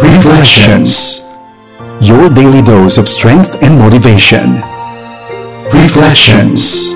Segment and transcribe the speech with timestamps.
[0.00, 1.20] Reflections
[2.00, 4.56] Your daily dose of strength and motivation.
[5.68, 6.88] Reflections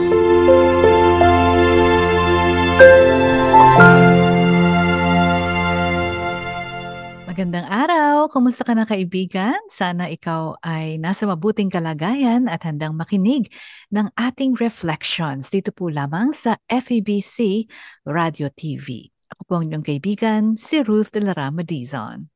[7.29, 8.33] Magandang araw!
[8.33, 9.61] Kumusta ka na kaibigan?
[9.69, 13.53] Sana ikaw ay nasa mabuting kalagayan at handang makinig
[13.93, 17.69] ng ating reflections dito po lamang sa FEBC
[18.09, 19.14] Radio TV.
[19.35, 22.31] Ako po ang inyong kaibigan, si Ruth de la Rama Dizon.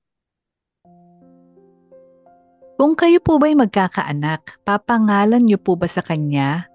[2.74, 6.66] Kung kayo po ba'y magkakaanak, papangalan niyo po ba sa kanya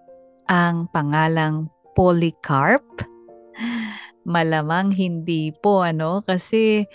[0.48, 2.88] ang pangalang Polycarp?
[4.24, 6.88] Malamang hindi po ano kasi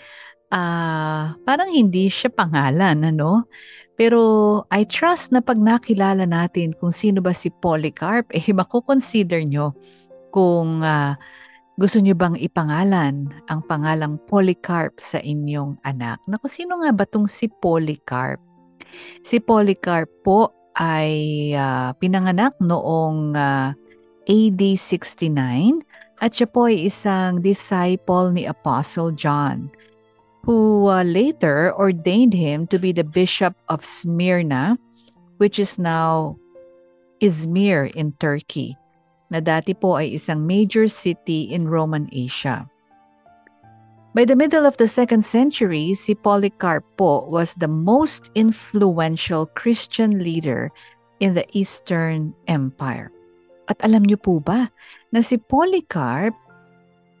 [0.49, 3.45] ah, parang hindi siya pangalan, ano?
[3.93, 4.21] Pero
[4.73, 9.77] I trust na pag nakilala natin kung sino ba si Polycarp, eh mako-consider nyo
[10.33, 11.13] kung ah,
[11.79, 16.19] gusto nyo bang ipangalan ang pangalang Polycarp sa inyong anak.
[16.27, 18.43] Naku, sino nga ba tong si Polycarp?
[19.23, 23.71] Si Polycarp po ay ah, pinanganak noong ah,
[24.27, 25.79] AD 69
[26.19, 29.71] at siya po ay isang disciple ni Apostle John
[30.43, 34.77] who uh, later ordained him to be the bishop of Smyrna,
[35.37, 36.37] which is now
[37.21, 38.77] Izmir in Turkey,
[39.29, 42.65] na dati po ay isang major city in Roman Asia.
[44.17, 50.25] By the middle of the second century, si Polycarp po was the most influential Christian
[50.25, 50.73] leader
[51.21, 53.13] in the Eastern Empire.
[53.69, 54.73] At alam niyo po ba
[55.13, 56.33] na si Polycarp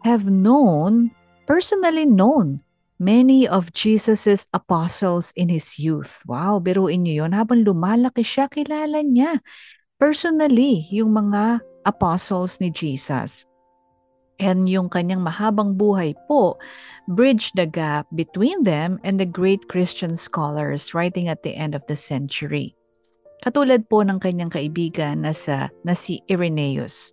[0.01, 1.13] have known,
[1.45, 2.65] personally known,
[2.97, 6.25] many of Jesus's apostles in his youth.
[6.25, 7.37] Wow, biruin niyo yun.
[7.37, 9.39] Habang lumalaki siya, kilala niya
[9.99, 13.45] personally yung mga apostles ni Jesus.
[14.39, 16.55] And yung kanyang mahabang buhay po
[17.11, 21.83] bridged the gap between them and the great Christian scholars writing at the end of
[21.91, 22.71] the century.
[23.43, 27.11] Katulad po ng kanyang kaibigan na, sa, na si Irenaeus.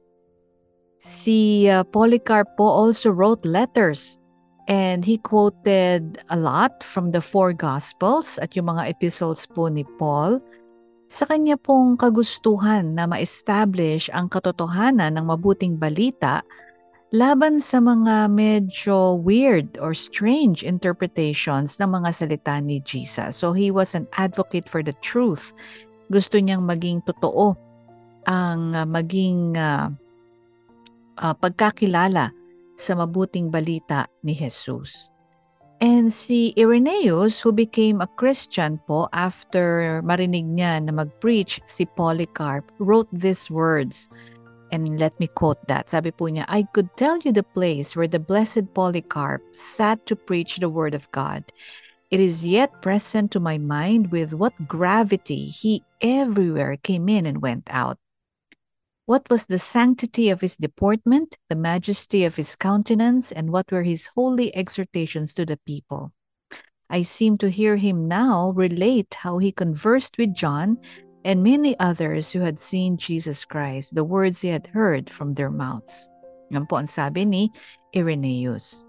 [1.02, 4.18] Si uh, Polycarp po also wrote letters
[4.66, 9.86] and he quoted a lot from the four Gospels at yung mga epistles po ni
[9.98, 10.42] Paul
[11.06, 16.42] sa kanya pong kagustuhan na ma-establish ang katotohanan ng mabuting balita
[17.14, 23.38] laban sa mga medyo weird or strange interpretations ng mga salita ni Jesus.
[23.38, 25.54] So he was an advocate for the truth.
[26.10, 27.54] Gusto niyang maging totoo
[28.26, 29.94] ang uh, maging uh,
[31.22, 32.34] uh, pagkakilala
[32.76, 35.15] sa mabuting balita ni Jesus.
[35.80, 42.64] And si Irenaeus, who became a Christian po after marinig niya na mag-preach si Polycarp,
[42.80, 44.08] wrote these words.
[44.72, 45.92] And let me quote that.
[45.92, 50.16] Sabi po niya, I could tell you the place where the blessed Polycarp sat to
[50.16, 51.44] preach the word of God.
[52.10, 57.42] It is yet present to my mind with what gravity he everywhere came in and
[57.42, 57.98] went out.
[59.06, 63.86] What was the sanctity of his deportment, the majesty of his countenance, and what were
[63.86, 66.10] his holy exhortations to the people?
[66.90, 70.78] I seem to hear him now relate how he conversed with John
[71.24, 75.50] and many others who had seen Jesus Christ, the words he had heard from their
[75.50, 76.10] mouths.
[76.50, 77.50] Yan po ang sabi ni
[77.94, 78.82] Irenaeus.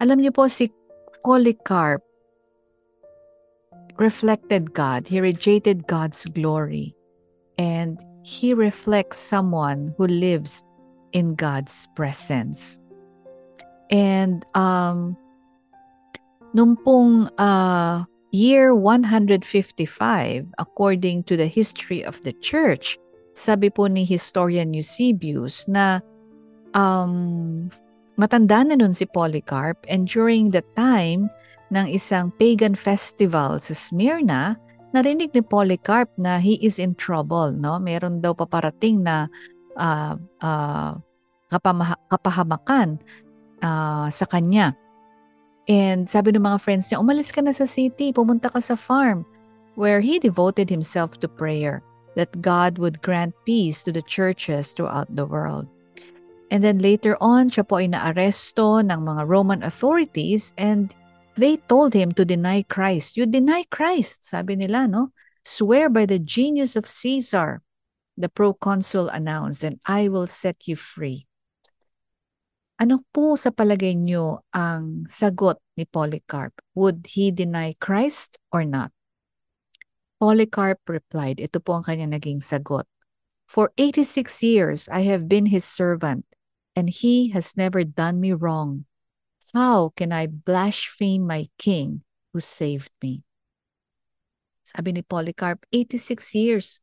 [0.00, 0.72] Alam niyo po si
[1.20, 2.00] Polycarp
[4.00, 5.04] reflected God.
[5.04, 6.96] He rejected God's glory.
[7.60, 10.64] And he reflects someone who lives
[11.12, 12.78] in God's presence.
[13.90, 15.16] And um,
[16.54, 22.96] nung pong uh, year 155, according to the history of the church,
[23.34, 26.00] sabi po ni historian Eusebius na
[26.72, 27.68] um,
[28.16, 31.28] matanda na nun si Polycarp and during the time
[31.72, 34.56] ng isang pagan festival sa Smyrna,
[34.92, 37.76] narinig ni Polycarp na he is in trouble, no?
[37.80, 39.28] Meron daw paparating na
[39.76, 40.92] uh, uh,
[41.52, 43.00] kapamaha- kapahamakan
[43.60, 44.76] uh, sa kanya.
[45.70, 49.24] And sabi ng mga friends niya, umalis ka na sa city, pumunta ka sa farm,
[49.78, 51.80] where he devoted himself to prayer
[52.16, 55.64] that God would grant peace to the churches throughout the world.
[56.52, 60.92] And then later on, siya po ay naaresto ng mga Roman authorities and
[61.36, 63.16] They told him to deny Christ.
[63.16, 65.16] You deny Christ, sabi nila, no?
[65.42, 67.62] Swear by the genius of Caesar,
[68.16, 71.26] the proconsul announced, and I will set you free.
[72.78, 76.52] Ano po sa palagay niyo ang sagot ni Polycarp?
[76.74, 78.92] Would he deny Christ or not?
[80.20, 82.86] Polycarp replied, ito po ang kanya naging sagot.
[83.48, 86.26] For 86 years I have been his servant,
[86.76, 88.86] and he has never done me wrong.
[89.52, 93.20] How can I blaspheme my king who saved me?
[94.64, 96.80] Sabi ni Polycarp, 86 years,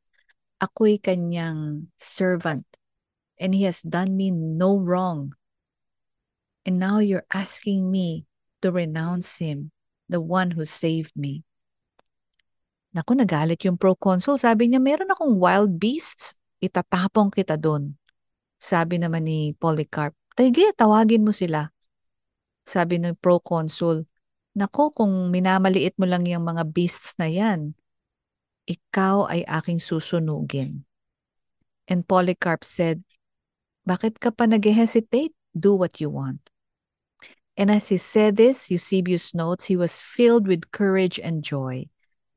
[0.61, 2.69] ako'y kanyang servant
[3.41, 5.33] and he has done me no wrong.
[6.67, 8.29] And now you're asking me
[8.61, 9.71] to renounce him,
[10.11, 11.47] the one who saved me.
[12.93, 14.37] Naku, nagalit yung proconsul.
[14.37, 16.35] Sabi niya, meron akong wild beasts.
[16.59, 17.95] Itatapong kita doon.
[18.59, 21.71] Sabi naman ni Polycarp, Tige, tawagin mo sila.
[22.69, 24.05] Sabi ng proconsul,
[24.53, 27.73] Nako, kung minamaliit mo lang yung mga beasts na yan,
[28.69, 30.85] ikaw ay aking susunugin.
[31.89, 33.01] And Polycarp said,
[33.89, 35.33] Bakit ka pa nag-hesitate?
[35.57, 36.45] Do what you want.
[37.57, 41.89] And as he said this, Eusebius notes, he was filled with courage and joy,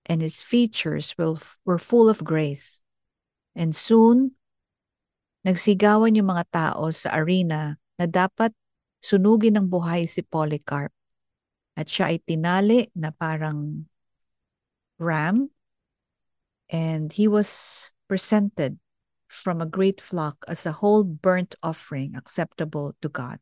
[0.09, 2.81] and his features were full of grace.
[3.53, 4.35] And soon,
[5.45, 8.57] nagsigawan yung mga tao sa arena na dapat
[9.03, 10.95] sunugin ng buhay si Polycarp.
[11.75, 13.91] At siya ay tinali na parang
[15.03, 15.51] ram
[16.71, 18.79] and he was presented
[19.27, 23.41] from a great flock as a whole burnt offering acceptable to God.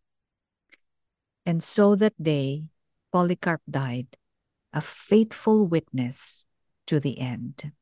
[1.45, 2.71] And so that day,
[3.11, 4.15] Polycarp died,
[4.73, 6.47] a faithful witness
[6.87, 7.75] to the end.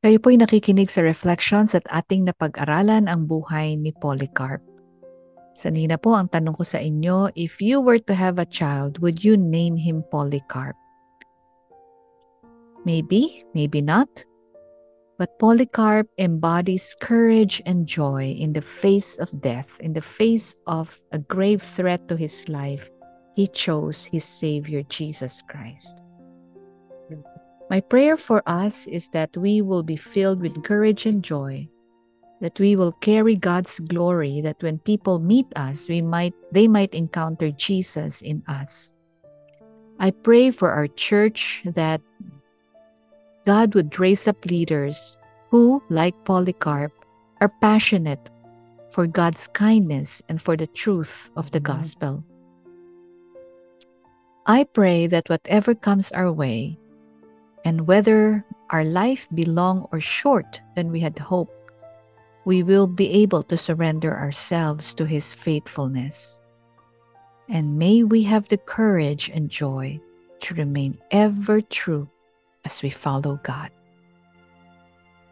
[0.00, 4.64] Kayo po'y nakikinig sa Reflections at ating napag-aralan ang buhay ni Polycarp.
[5.54, 9.24] Sanina po ang tanong ko sa inyo, if you were to have a child, would
[9.24, 10.76] you name him Polycarp?
[12.84, 14.08] Maybe, maybe not.
[15.18, 20.98] But Polycarp embodies courage and joy in the face of death, in the face of
[21.12, 22.88] a grave threat to his life.
[23.36, 26.00] He chose his Savior, Jesus Christ.
[27.68, 31.68] My prayer for us is that we will be filled with courage and joy,
[32.40, 36.94] that we will carry God's glory, that when people meet us, we might they might
[36.94, 38.92] encounter Jesus in us.
[40.00, 42.00] I pray for our church that
[43.44, 45.18] God would raise up leaders
[45.50, 46.92] who, like Polycarp,
[47.40, 48.30] are passionate
[48.90, 52.24] for God's kindness and for the truth of the gospel.
[54.46, 56.78] I pray that whatever comes our way,
[57.64, 61.59] and whether our life be long or short than we had hoped,
[62.44, 66.38] we will be able to surrender ourselves to His faithfulness.
[67.48, 70.00] And may we have the courage and joy
[70.40, 72.08] to remain ever true
[72.64, 73.70] as we follow God.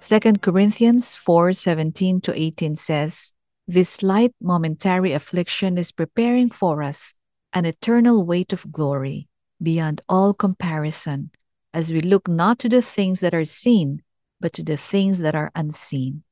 [0.00, 3.32] 2 Corinthians 4:17 to 18 says,
[3.66, 7.14] This light momentary affliction is preparing for us
[7.52, 9.28] an eternal weight of glory
[9.60, 11.30] beyond all comparison
[11.74, 14.02] as we look not to the things that are seen,
[14.40, 16.22] but to the things that are unseen.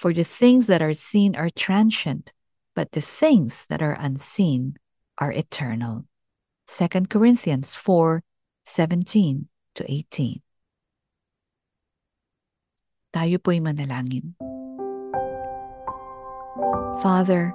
[0.00, 2.32] For the things that are seen are transient,
[2.74, 4.80] but the things that are unseen
[5.18, 6.08] are eternal.
[6.72, 8.24] 2 Corinthians 4
[8.64, 10.40] 17 to 18.
[13.12, 14.32] Tayo po'y manalangin.
[17.04, 17.52] Father,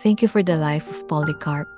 [0.00, 1.68] thank you for the life of Polycarp.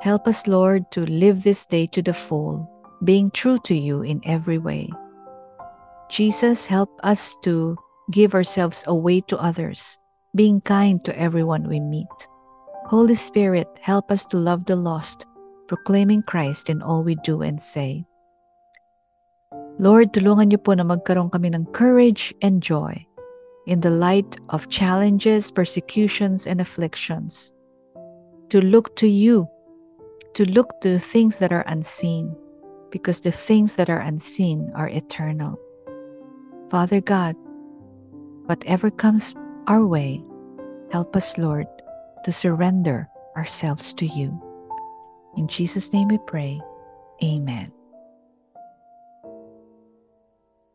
[0.00, 2.64] Help us, Lord, to live this day to the full,
[3.04, 4.88] being true to you in every way.
[6.08, 7.76] Jesus, help us to
[8.10, 9.98] give ourselves away to others,
[10.34, 12.06] being kind to everyone we meet.
[12.86, 15.26] Holy Spirit, help us to love the lost,
[15.66, 18.06] proclaiming Christ in all we do and say.
[19.78, 22.96] Lord, tulungan niyo po na magkaroon kami ng courage and joy
[23.66, 27.52] in the light of challenges, persecutions, and afflictions.
[28.54, 29.50] To look to you,
[30.38, 32.32] to look to things that are unseen,
[32.88, 35.58] because the things that are unseen are eternal.
[36.70, 37.36] Father God,
[38.46, 39.34] whatever comes
[39.66, 40.22] our way,
[40.90, 41.66] help us, Lord,
[42.24, 44.34] to surrender ourselves to you.
[45.36, 46.58] In Jesus' name we pray.
[47.22, 47.70] Amen.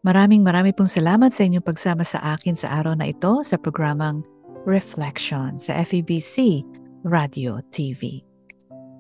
[0.02, 4.26] Maraming marami pong salamat sa inyong pagsama sa akin sa araw na ito sa programang
[4.66, 6.66] Reflection sa FEBC
[7.06, 8.26] Radio TV.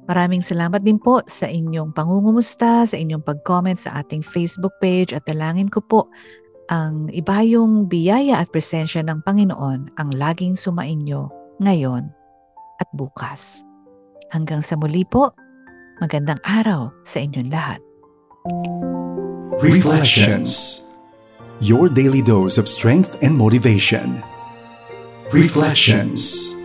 [0.10, 5.25] Maraming salamat din po sa inyong pangungumusta, sa inyong pag-comment sa ating Facebook page at
[5.25, 6.10] dalangin ko po
[6.72, 11.28] ang ibayong biyaya at presensya ng Panginoon ang laging sumainyo
[11.60, 12.08] ngayon
[12.80, 13.60] at bukas.
[14.32, 15.36] Hanggang sa muli po,
[16.00, 17.84] magandang araw sa inyong lahat.
[19.60, 20.82] Reflections
[21.60, 24.24] your daily dose of strength and motivation.
[25.36, 26.56] Reflections